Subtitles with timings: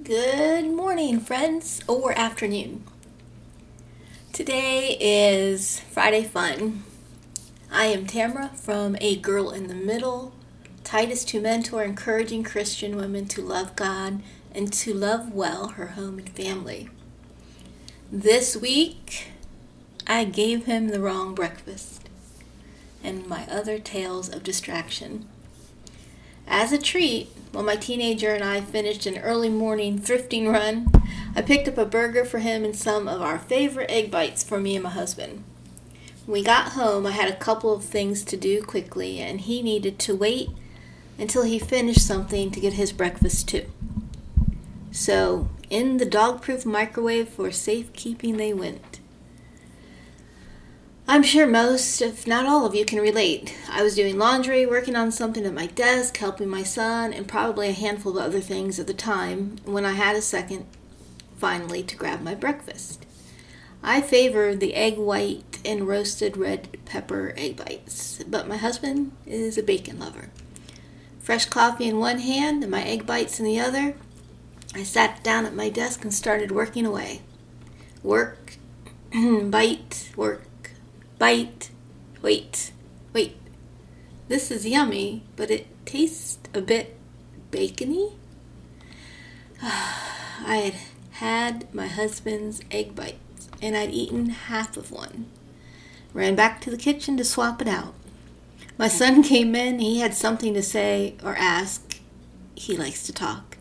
[0.00, 2.82] Good morning, friends, or afternoon.
[4.32, 6.82] Today is Friday Fun.
[7.70, 10.32] I am Tamara from A Girl in the Middle,
[10.82, 14.22] Titus 2 mentor encouraging Christian women to love God
[14.52, 16.90] and to love well her home and family.
[18.10, 19.28] This week,
[20.08, 22.08] I gave him the wrong breakfast
[23.04, 25.28] and my other tales of distraction.
[26.54, 30.92] As a treat, while my teenager and I finished an early morning thrifting run,
[31.34, 34.60] I picked up a burger for him and some of our favorite egg bites for
[34.60, 35.44] me and my husband.
[36.26, 39.62] When we got home, I had a couple of things to do quickly, and he
[39.62, 40.50] needed to wait
[41.18, 43.64] until he finished something to get his breakfast too.
[44.90, 48.91] So, in the dog proof microwave for safekeeping they went.
[51.12, 53.54] I'm sure most, if not all of you, can relate.
[53.70, 57.68] I was doing laundry, working on something at my desk, helping my son, and probably
[57.68, 60.64] a handful of other things at the time when I had a second,
[61.36, 63.04] finally, to grab my breakfast.
[63.82, 69.58] I favor the egg white and roasted red pepper egg bites, but my husband is
[69.58, 70.30] a bacon lover.
[71.20, 73.96] Fresh coffee in one hand and my egg bites in the other,
[74.74, 77.20] I sat down at my desk and started working away.
[78.02, 78.56] Work,
[79.12, 80.44] bite, work,
[81.22, 81.70] bite.
[82.20, 82.72] Wait,
[83.12, 83.36] wait.
[84.26, 86.96] This is yummy, but it tastes a bit
[87.52, 88.14] bacony.
[89.62, 90.74] I had
[91.12, 95.26] had my husband's egg bites, and I'd eaten half of one.
[96.12, 97.94] Ran back to the kitchen to swap it out.
[98.76, 99.78] My son came in.
[99.78, 102.00] He had something to say or ask.
[102.56, 103.58] He likes to talk.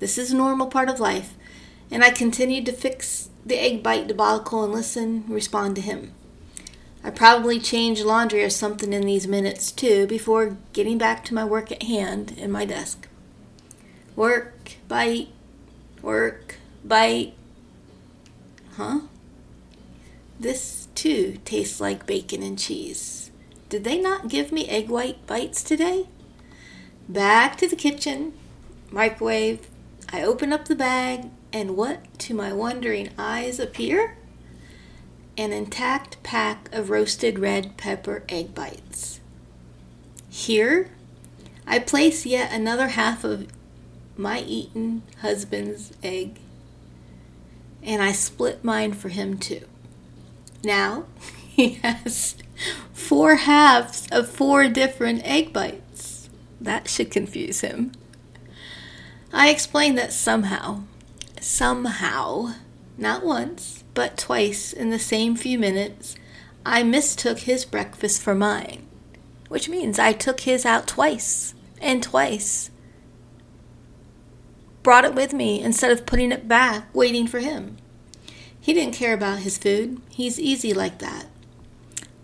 [0.00, 1.34] This is a normal part of life,
[1.88, 6.12] and I continued to fix the egg bite debacle and listen, respond to him.
[7.06, 11.44] I probably change laundry or something in these minutes too before getting back to my
[11.44, 13.06] work at hand in my desk.
[14.16, 15.28] Work, bite,
[16.02, 17.34] work, bite.
[18.72, 19.02] Huh?
[20.40, 23.30] This too tastes like bacon and cheese.
[23.68, 26.08] Did they not give me egg white bites today?
[27.08, 28.32] Back to the kitchen,
[28.90, 29.68] microwave.
[30.12, 34.16] I open up the bag, and what to my wondering eyes appear?
[35.36, 39.20] An intact pack of roasted red pepper egg bites.
[40.28, 40.90] Here,
[41.66, 43.48] I place yet another half of
[44.16, 46.38] my eaten husband's egg,
[47.82, 49.66] and I split mine for him too.
[50.64, 51.04] Now,
[51.48, 52.36] he has
[52.92, 56.28] four halves of four different egg bites.
[56.60, 57.92] That should confuse him.
[59.32, 60.82] I explain that somehow,
[61.40, 62.54] somehow,
[62.98, 66.16] not once, but twice in the same few minutes,
[66.64, 68.86] I mistook his breakfast for mine,
[69.48, 72.70] which means I took his out twice and twice.
[74.82, 77.76] Brought it with me instead of putting it back, waiting for him.
[78.60, 80.00] He didn't care about his food.
[80.10, 81.26] He's easy like that.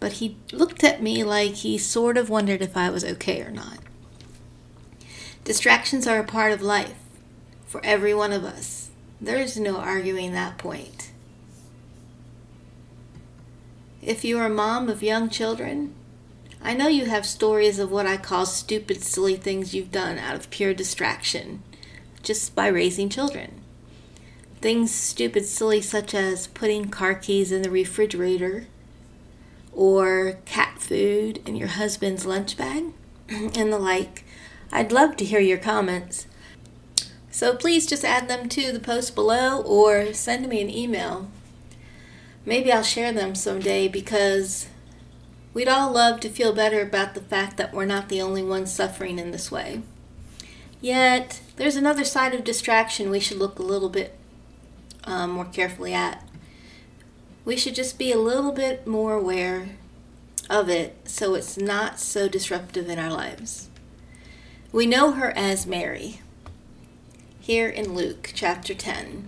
[0.00, 3.50] But he looked at me like he sort of wondered if I was okay or
[3.50, 3.78] not.
[5.44, 6.98] Distractions are a part of life
[7.66, 8.83] for every one of us.
[9.24, 11.10] There's no arguing that point.
[14.02, 15.94] If you are a mom of young children,
[16.62, 20.36] I know you have stories of what I call stupid, silly things you've done out
[20.36, 21.62] of pure distraction,
[22.22, 23.62] just by raising children.
[24.60, 28.66] Things stupid, silly, such as putting car keys in the refrigerator,
[29.72, 32.84] or cat food in your husband's lunch bag,
[33.30, 34.26] and the like.
[34.70, 36.26] I'd love to hear your comments.
[37.34, 41.28] So please just add them to the post below or send me an email
[42.46, 44.66] Maybe I'll share them someday because
[45.54, 48.72] we'd all love to feel better about the fact that we're not the only ones
[48.72, 49.80] suffering in this way.
[50.80, 54.18] Yet, there's another side of distraction we should look a little bit
[55.04, 56.28] um, more carefully at.
[57.46, 59.70] We should just be a little bit more aware
[60.50, 63.70] of it so it's not so disruptive in our lives.
[64.70, 66.20] We know her as Mary.
[67.44, 69.26] Here in Luke chapter 10,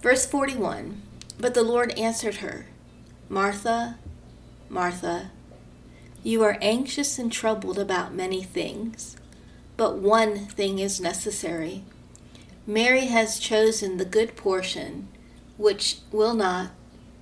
[0.00, 1.00] verse 41.
[1.38, 2.66] But the Lord answered her,
[3.28, 3.96] Martha,
[4.68, 5.30] Martha,
[6.24, 9.16] you are anxious and troubled about many things,
[9.76, 11.84] but one thing is necessary.
[12.66, 15.06] Mary has chosen the good portion,
[15.58, 16.72] which will not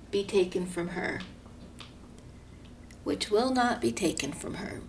[0.09, 1.19] be taken from her.
[3.03, 4.81] Which will not be taken from her.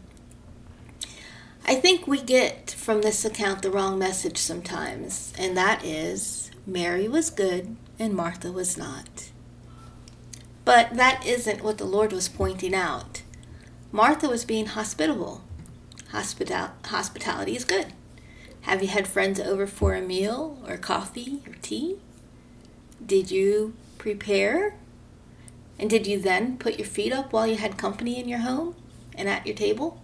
[1.69, 7.07] I think we get from this account the wrong message sometimes, and that is Mary
[7.07, 9.29] was good and Martha was not.
[10.65, 13.21] But that isn't what the Lord was pointing out.
[13.93, 15.43] Martha was being hospitable.
[16.11, 17.89] Hospital- hospitality is good.
[18.63, 21.99] Have you had friends over for a meal or coffee or tea?
[23.05, 24.77] Did you prepare?
[25.79, 28.75] And did you then put your feet up while you had company in your home
[29.15, 30.01] and at your table?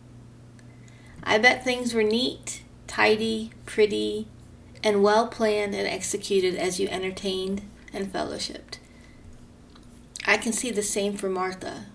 [1.24, 4.28] I bet things were neat, tidy, pretty,
[4.82, 7.62] and well planned and executed as you entertained
[7.92, 8.78] and fellowshipped.
[10.26, 11.86] I can see the same for Martha.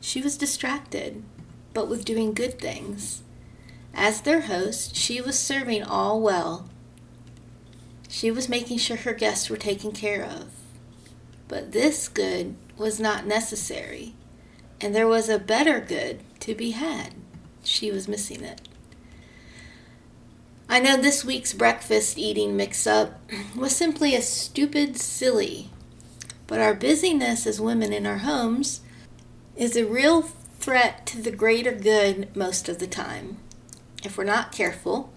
[0.00, 1.22] She was distracted,
[1.72, 3.22] but with doing good things.
[3.94, 6.68] As their host, she was serving all well.
[8.08, 10.46] She was making sure her guests were taken care of.
[11.48, 14.14] But this good was not necessary,
[14.80, 17.14] and there was a better good to be had.
[17.62, 18.65] She was missing it.
[20.68, 23.20] I know this week's breakfast eating mix up
[23.56, 25.70] was simply a stupid silly,
[26.46, 28.80] but our busyness as women in our homes
[29.56, 33.38] is a real threat to the greater good most of the time
[34.06, 35.12] if we're not careful,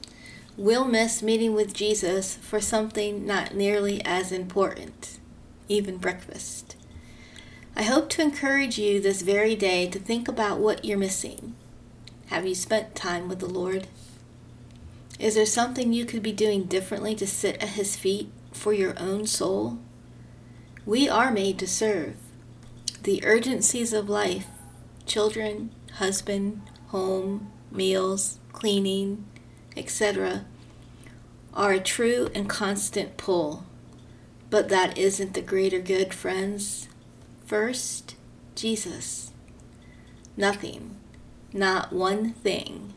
[0.58, 5.20] we'll miss meeting with Jesus for something not nearly as important,
[5.68, 6.76] even breakfast.
[7.76, 11.56] I hope to encourage you this very day to think about what you're missing.
[12.28, 13.88] Have you spent time with the Lord?
[15.20, 18.98] Is there something you could be doing differently to sit at His feet for your
[18.98, 19.78] own soul?
[20.86, 22.16] We are made to serve.
[23.04, 24.48] The urgencies of life
[25.06, 29.26] children, husband, home, meals, cleaning,
[29.76, 30.46] etc.,
[31.54, 33.66] are a true and constant pull.
[34.50, 36.88] But that isn't the greater good, friends.
[37.46, 38.16] First,
[38.56, 39.32] Jesus.
[40.38, 40.96] Nothing,
[41.52, 42.94] not one thing,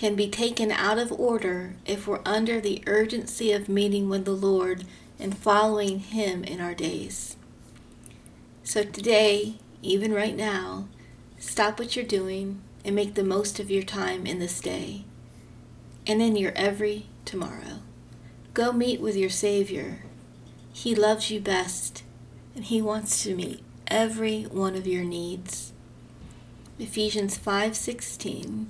[0.00, 4.30] can be taken out of order if we're under the urgency of meeting with the
[4.30, 4.82] Lord
[5.18, 7.36] and following Him in our days.
[8.64, 10.88] So today, even right now,
[11.38, 15.04] stop what you're doing and make the most of your time in this day
[16.06, 17.80] and in your every tomorrow.
[18.54, 19.98] Go meet with your Savior.
[20.72, 22.04] He loves you best,
[22.54, 25.74] and He wants to meet every one of your needs.
[26.78, 28.68] Ephesians 5:16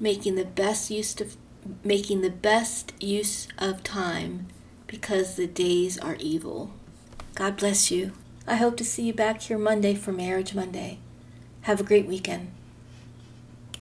[0.00, 1.36] making the best use of
[1.82, 4.48] making the best use of time
[4.86, 6.70] because the days are evil.
[7.34, 8.12] God bless you.
[8.46, 10.98] I hope to see you back here Monday for Marriage Monday.
[11.62, 12.50] Have a great weekend.